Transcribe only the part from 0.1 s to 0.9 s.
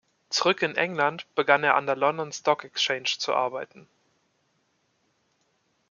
Zurück in